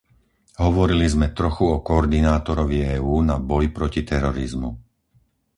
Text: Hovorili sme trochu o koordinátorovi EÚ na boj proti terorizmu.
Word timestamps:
Hovorili 0.63 1.05
sme 1.13 1.29
trochu 1.39 1.65
o 1.77 1.85
koordinátorovi 1.89 2.77
EÚ 2.97 3.15
na 3.29 3.35
boj 3.49 3.65
proti 3.77 4.01
terorizmu. 4.11 4.69